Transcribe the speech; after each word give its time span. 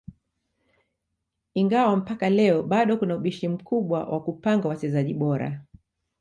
Ingawa 1.53 1.95
mpaka 1.95 2.29
leo 2.29 2.63
bado 2.63 2.97
kuna 2.97 3.15
ubishi 3.15 3.47
mkubwa 3.47 4.03
wa 4.05 4.23
kupanga 4.23 4.67
wachezaji 4.67 5.13
bora 5.13 5.61